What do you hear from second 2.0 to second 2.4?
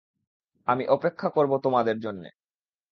জন্যে।